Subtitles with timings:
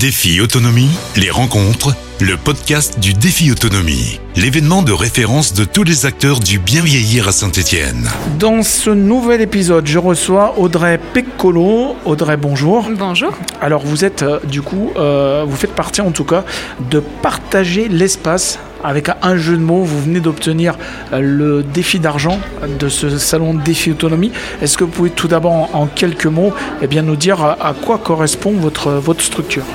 [0.00, 6.06] Défi Autonomie, les rencontres, le podcast du Défi Autonomie, l'événement de référence de tous les
[6.06, 8.08] acteurs du bien vieillir à Saint-Étienne.
[8.38, 11.96] Dans ce nouvel épisode, je reçois Audrey Peccolo.
[12.06, 12.88] Audrey, bonjour.
[12.96, 13.36] Bonjour.
[13.60, 16.44] Alors vous êtes euh, du coup, euh, vous faites partie en tout cas
[16.90, 19.84] de partager l'espace avec un jeu de mots.
[19.84, 20.78] Vous venez d'obtenir
[21.12, 22.40] euh, le défi d'argent
[22.78, 24.32] de ce salon de défi autonomie.
[24.62, 27.74] Est-ce que vous pouvez tout d'abord en, quelques mots eh bien, nous dire à, à
[27.74, 29.66] quoi correspond votre, votre structure?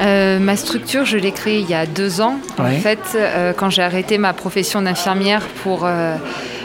[0.00, 2.36] Euh, ma structure, je l'ai créée il y a deux ans.
[2.58, 2.76] Ouais.
[2.76, 6.14] En fait, euh, quand j'ai arrêté ma profession d'infirmière pour euh,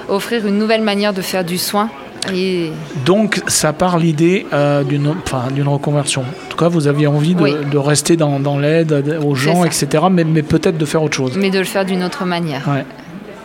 [0.09, 1.90] offrir une nouvelle manière de faire du soin.
[2.34, 2.72] Et
[3.06, 4.46] Donc ça part l'idée
[4.88, 6.22] d'une reconversion.
[6.22, 7.54] En tout cas, vous aviez envie de, Oui.
[7.70, 10.06] de rester dans, dans l'aide aux gens, etc.
[10.09, 11.34] Mais, mais peut-être de faire autre chose.
[11.36, 12.62] mais de le faire d'une autre manière.
[12.68, 12.86] Ouais.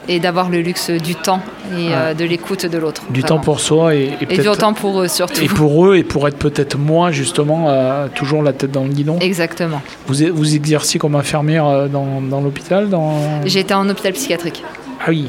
[0.09, 1.41] Et d'avoir le luxe du temps
[1.77, 3.03] et euh, de l'écoute de l'autre.
[3.11, 3.37] Du vraiment.
[3.37, 5.43] temps pour soi et, et Et du temps pour eux surtout.
[5.43, 8.89] et pour eux et pour être peut-être moins justement euh, toujours la tête dans le
[8.89, 9.19] guidon.
[9.21, 9.83] Exactement.
[10.07, 13.45] Vous, vous exerciez comme infirmière euh, dans, dans l'hôpital dans...
[13.45, 14.65] J'étais en hôpital psychiatrique.
[15.00, 15.27] Ah oui,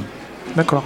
[0.56, 0.84] d'accord.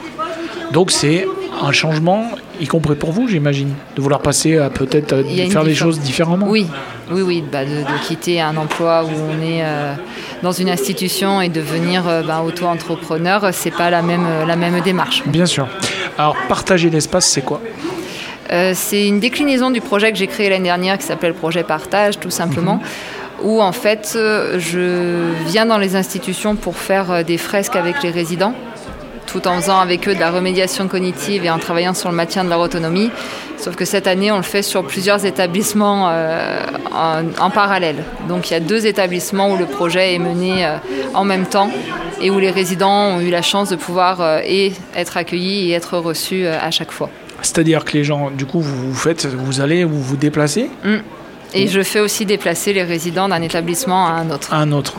[0.72, 1.28] Donc c'est
[1.64, 2.26] un changement,
[2.60, 6.46] y compris pour vous, j'imagine, de vouloir passer à peut-être euh, faire les choses différemment.
[6.50, 6.68] Oui,
[7.12, 9.94] oui, oui, bah, de, de quitter un emploi où on est euh,
[10.42, 15.24] dans une institution et devenir euh, bah, auto-entrepreneur, c'est pas la même, la même démarche.
[15.26, 15.68] Bien sûr.
[16.18, 17.62] Alors partager l'espace, c'est quoi?
[18.52, 22.20] Euh, c'est une déclinaison du projet que j'ai créé l'année dernière qui s'appelle Projet Partage,
[22.20, 22.82] tout simplement.
[23.42, 28.54] Où en fait, je viens dans les institutions pour faire des fresques avec les résidents,
[29.34, 32.44] tout en faisant avec eux de la remédiation cognitive et en travaillant sur le maintien
[32.44, 33.10] de leur autonomie.
[33.58, 36.60] Sauf que cette année, on le fait sur plusieurs établissements euh,
[36.94, 38.04] en, en parallèle.
[38.30, 40.78] Donc il y a deux établissements où le projet est mené euh,
[41.16, 41.72] en même temps
[42.22, 45.74] et où les résidents ont eu la chance de pouvoir euh, et être accueillis et
[45.74, 47.10] être reçus à chaque fois.
[47.42, 50.70] C'est-à-dire que les gens, du coup, vous, vous faites, vous allez, vous vous déplacez?
[51.56, 54.54] Et je fais aussi déplacer les résidents d'un établissement à un autre.
[54.54, 54.94] à un autre.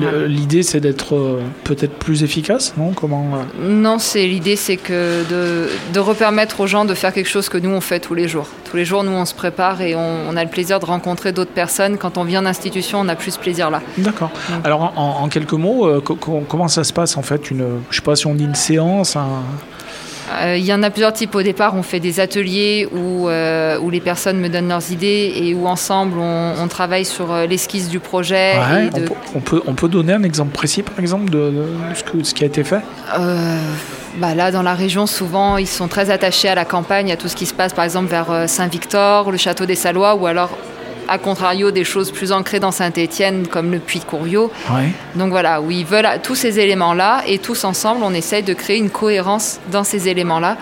[0.00, 2.92] Le- L'idée, c'est d'être euh, peut-être plus efficace, non?
[2.92, 3.26] Comment
[3.60, 7.48] euh, Non, c'est l'idée, c'est que de, de repermettre aux gens de faire quelque chose
[7.48, 8.46] que nous on fait tous les jours.
[8.70, 11.32] Tous les jours, nous on se prépare et on, on a le plaisir de rencontrer
[11.32, 11.98] d'autres personnes.
[11.98, 13.82] Quand on vient d'institution, on a plus ce plaisir-là.
[13.98, 14.30] D'accord.
[14.64, 17.50] Alors, en, en quelques mots, euh, co- co- comment ça se passe en fait?
[17.50, 19.16] Une, Je sais pas si on dit une séance.
[19.16, 19.77] un- Euh,
[20.56, 21.34] Il y en a plusieurs types.
[21.34, 25.32] Au départ, on fait des ateliers où, euh, où les personnes me donnent leurs idées
[25.36, 28.54] et où ensemble on, on travaille sur euh, l'esquisse du projet.
[28.58, 31.30] Ouais, et on, de- peut, on peut on peut donner un exemple précis, par exemple,
[31.30, 32.80] de, de ce, que- ce qui a été fait?
[33.18, 33.58] Euh,
[34.18, 37.28] bah là, dans la région, souvent, ils sont très attachés à la campagne, à tout
[37.28, 40.50] ce qui se passe, par exemple, vers euh, Saint-Victor, le château des Salois, ou alors,
[41.08, 44.50] à contrario, des choses plus ancrées dans Saint-Étienne, comme le puits de Couriot.
[44.70, 44.90] Ouais.
[45.14, 48.76] Donc voilà, où ils veulent tous ces éléments-là, et tous ensemble, on essaye de créer
[48.76, 50.56] une cohérence dans ces éléments-là,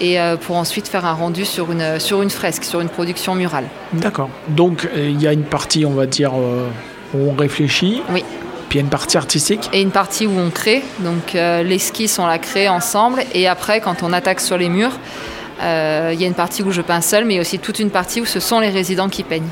[0.00, 3.34] et euh, pour ensuite faire un rendu sur une, sur une fresque, sur une production
[3.34, 3.64] murale.
[3.92, 4.30] D'accord.
[4.48, 6.68] Donc, euh, il y a une partie, on va dire, euh,
[7.14, 8.02] où on réfléchit.
[8.10, 8.22] Oui.
[8.68, 9.70] Puis il y a une partie artistique.
[9.72, 13.80] Et une partie où on crée, donc euh, l'esquisse, on la crée ensemble, et après,
[13.80, 14.92] quand on attaque sur les murs,
[15.62, 17.58] euh, il y a une partie où je peins seul, mais il y a aussi
[17.58, 19.48] toute une partie où ce sont les résidents qui peignent.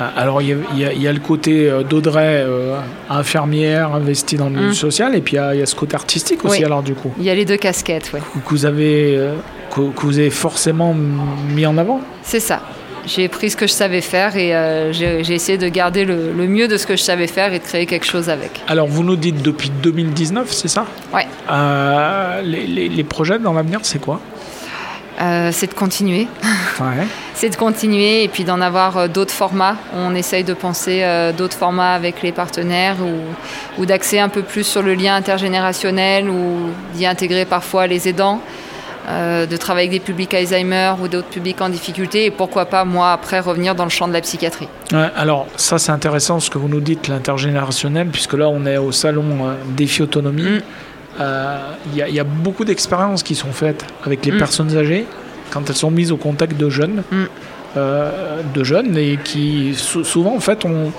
[0.00, 2.76] Euh, Alors, il y a, y y le côté euh, d'Audrey, euh,
[3.08, 4.74] infirmière, investie dans le milieu Mm.
[4.74, 6.64] social, et puis il y, a, il y a ce côté artistique aussi, Oui.
[6.64, 8.20] alors du coup, Il y a les deux casquettes, ouais.
[8.20, 9.34] que vous avez, euh,
[9.74, 12.00] que, que vous avez forcément mis en avant.
[12.22, 12.60] C'est ça.
[13.06, 16.46] J'ai pris ce que je savais faire et euh, j'ai essayé de garder le, le
[16.46, 18.60] mieux de ce que je savais faire et de créer quelque chose avec.
[18.68, 20.84] Alors, vous nous dites depuis 2019, c'est ça?
[21.14, 21.26] Ouais.
[22.44, 24.20] Les, les- les projets dans l'avenir, c'est quoi?
[25.18, 26.28] C'est de continuer.
[26.80, 27.06] Ouais.
[27.40, 29.76] C'est de continuer et puis d'en avoir euh, d'autres formats.
[29.96, 34.42] On essaye de penser euh, d'autres formats avec les partenaires ou, ou d'axer un peu
[34.42, 38.42] plus sur le lien intergénérationnel ou d'y intégrer parfois les aidants,
[39.08, 42.84] euh, de travailler avec des publics Alzheimer ou d'autres publics en difficulté et pourquoi pas
[42.84, 44.68] moi après revenir dans le champ de la psychiatrie.
[44.92, 48.76] Ouais, alors, ça, c'est intéressant ce que vous nous dites, l'intergénérationnel, puisque là, on est
[48.76, 50.42] au salon euh, Défi Autonomie.
[50.42, 50.60] Mm.
[51.20, 51.58] Euh,
[51.90, 54.38] Il y, a- il y a beaucoup d'expériences qui sont faites avec les Mm.
[54.38, 55.06] personnes âgées
[55.50, 57.24] quand elles sont mises au contact de jeunes, Mm.
[57.76, 60.92] euh, de jeunes et qui sou- souvent en fait on,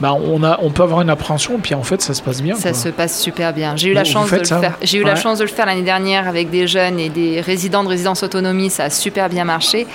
[0.00, 2.40] bah, on a, on peut avoir une appréhension et puis en fait ça se passe
[2.42, 2.54] bien.
[2.54, 2.78] Ça quoi.
[2.78, 3.74] se passe super bien.
[3.76, 4.74] J'ai eu la chance de le faire.
[4.82, 7.82] J'ai eu la chance de le faire l'année dernière avec des jeunes et des résidents
[7.84, 8.70] de résidence autonomie.
[8.70, 9.86] Ça a super bien marché.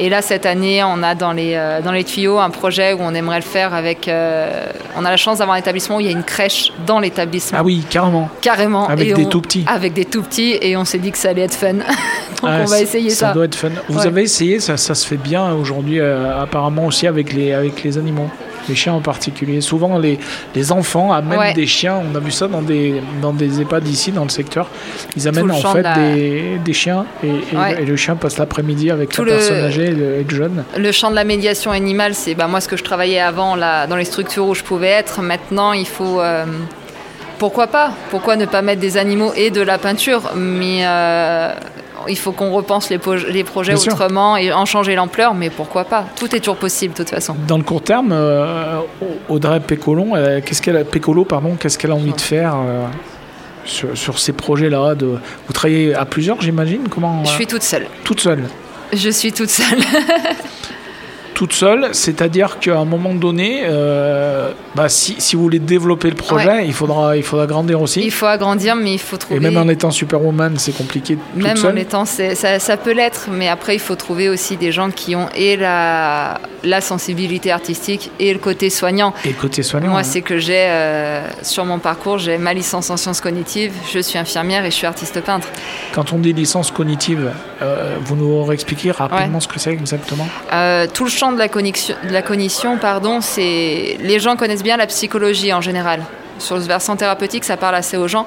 [0.00, 2.98] Et là, cette année, on a dans les, euh, dans les tuyaux un projet où
[3.00, 4.06] on aimerait le faire avec.
[4.06, 7.00] euh, on a la chance d'avoir un établissement où il y a une crèche dans
[7.00, 7.58] l'établissement.
[7.60, 8.28] Ah oui, carrément.
[8.40, 8.86] Carrément.
[8.86, 9.64] Avec Et des on- tout petits.
[9.66, 10.56] Avec des tout petits.
[10.62, 11.78] Et on s'est dit que ça allait être fun.
[12.42, 13.28] Donc Ah, on va ça- essayer ça.
[13.28, 13.70] Ça doit être fun.
[13.88, 14.06] Vous Ouais.
[14.06, 17.98] avez essayé, ça, ça se fait bien aujourd'hui euh, apparemment aussi avec les, avec les
[17.98, 18.30] animaux.
[18.68, 19.62] Les chiens en particulier.
[19.62, 20.18] Souvent, les,
[20.54, 21.54] les enfants amènent Ouais.
[21.54, 22.02] des chiens.
[22.12, 24.68] On a vu ça dans des, dans des EHPAD ici, dans le secteur.
[25.16, 27.82] Ils amènent le en fait de la- des, des chiens et, et- Ouais.
[27.82, 30.36] et le chien passe l'après-midi avec Tout la le- personne âgée et le, et le
[30.36, 30.64] jeune.
[30.76, 33.86] Le champ de la médiation animale, c'est bah, moi ce que je travaillais avant là,
[33.86, 35.22] dans les structures où je pouvais être.
[35.22, 36.20] Maintenant, il faut.
[36.20, 36.44] euh,
[37.38, 37.92] pourquoi pas?
[38.10, 40.32] Pourquoi ne pas mettre des animaux et de la peinture?
[40.36, 41.54] Mais euh,
[42.08, 42.98] il faut qu'on repense les,
[43.30, 43.92] les projets Bien sûr.
[43.94, 45.34] autrement et en changer l'ampleur.
[45.34, 46.04] Mais pourquoi pas?
[46.16, 47.34] Tout est toujours possible de toute façon.
[47.46, 48.80] Dans le court terme, euh,
[49.28, 52.86] Audrey Pécolon, euh, qu'est-ce qu'elle Pécolo, pardon, qu'est-ce qu'elle a envie de faire euh,
[53.64, 57.86] sur, sur ces projets-là de, Vous travaillez à plusieurs, j'imagine Comment Je suis toute seule.
[58.04, 58.44] toute seule
[58.92, 59.78] Je suis toute seule.
[61.38, 66.16] toute seule, c'est-à-dire qu'à un moment donné, euh, bah, si, si vous voulez développer le
[66.16, 68.00] projet, il, faudra, il faudra grandir aussi.
[68.02, 69.36] il faut agrandir, mais il faut trouver.
[69.36, 73.28] Et même en étant superwoman, c'est compliqué toute Même en étant, ça, ça peut l'être,
[73.30, 78.10] mais après il faut trouver aussi des gens qui ont et la, la sensibilité artistique
[78.18, 79.14] et le côté soignant.
[79.24, 80.02] Et côté soignant, Moi, hein.
[80.02, 84.18] c'est que j'ai euh, sur mon parcours, j'ai ma licence en sciences cognitives, je suis
[84.18, 85.46] infirmière et je suis artiste peintre.
[85.92, 87.30] quand on dit licence cognitive,
[87.62, 90.26] euh, vous nous réexpliquez rapidement ce que c'est exactement?
[90.92, 94.86] Tout le champ de la de la cognition pardon, c'est les gens connaissent bien la
[94.86, 96.02] psychologie en général.
[96.38, 98.26] Sur le versant thérapeutique, ça parle assez aux gens.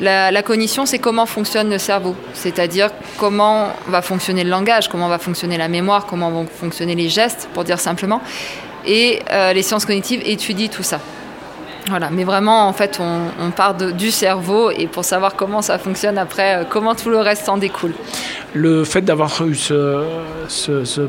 [0.00, 2.88] La, la cognition, c'est comment fonctionne le cerveau, c'est-à-dire
[3.18, 7.48] comment va fonctionner le langage, comment va fonctionner la mémoire, comment vont fonctionner les gestes,
[7.52, 8.22] pour dire simplement.
[8.86, 11.00] Et euh, les sciences cognitives étudient tout ça.
[11.88, 15.62] Voilà, mais vraiment, en fait, on, on part de- du cerveau et pour savoir comment
[15.62, 17.92] ça fonctionne après, euh, comment tout le reste en découle.
[18.52, 20.02] Le fait d'avoir eu ce,
[20.48, 21.08] ce, ce-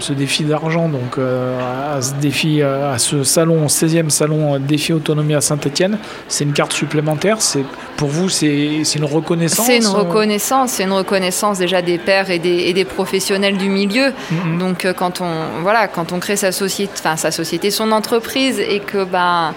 [0.00, 1.58] ce défi d'argent, donc euh,
[1.96, 5.98] à ce défi, euh, à ce salon, 16e salon défi autonomie à Saint-Etienne,
[6.28, 7.42] c'est une carte supplémentaire.
[7.42, 7.64] C'est
[7.96, 9.66] pour vous, c'est une reconnaissance.
[9.66, 13.56] C'est une euh, reconnaissance, c'est une reconnaissance déjà des pairs et des, et des professionnels
[13.58, 14.12] du milieu.
[14.30, 14.58] Mhm.
[14.58, 18.80] Donc quand on voilà, quand on crée sa société, enfin sa société, son entreprise et
[18.80, 19.52] que ben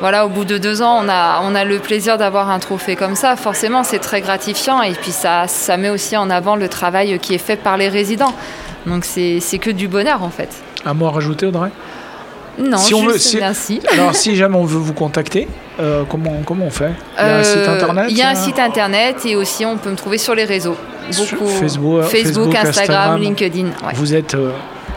[0.00, 2.96] voilà, au bout de deux ans, on a, on a le plaisir d'avoir un trophée
[2.96, 3.36] comme ça.
[3.36, 7.34] Forcément, c'est très gratifiant et puis ça, ça met aussi en avant le travail qui
[7.34, 8.34] est fait par les résidents.
[8.86, 10.48] Donc c'est c'est que du bonheur en fait.
[10.86, 11.70] Un mot à rajouter, Audrey?
[12.58, 13.80] Non, Si on juste veut- si- merci.
[13.92, 15.48] Alors, si jamais on veut vous contacter,
[15.78, 16.92] euh, comment, comment on fait?
[17.18, 19.36] Il y a un site Euh, internet Il y a un euh, site internet et
[19.36, 20.76] aussi on peut me trouver sur les réseaux.
[21.16, 21.46] Beaucoup.
[21.48, 22.04] Facebook,
[22.54, 23.20] Instagram, Instagram.
[23.20, 23.64] LinkedIn.
[23.66, 23.92] ouais.
[23.94, 24.50] Vous êtes euh,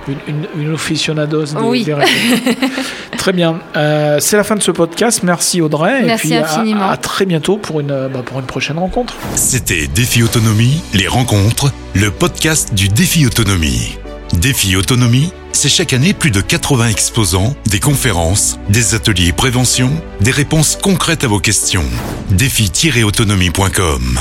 [0.07, 0.17] une,
[0.55, 1.83] une, une aficionados des, Oui.
[1.83, 1.93] des.
[3.23, 3.61] très bien.
[3.77, 5.23] Euh, c'est la fin de ce podcast.
[5.23, 6.03] Merci Audrey.
[6.03, 6.89] Merci et puis infiniment.
[6.89, 9.15] À, très bientôt pour une, euh, bah, pour une prochaine rencontre.
[9.37, 13.97] C'était Défi Autonomie, les rencontres, le podcast du Défi Autonomie.
[14.33, 20.31] Défi Autonomie, c'est chaque année plus de 80 exposants, des conférences, des ateliers prévention, des
[20.31, 21.85] réponses concrètes à vos questions.
[22.31, 24.19] Défi-autonomie.com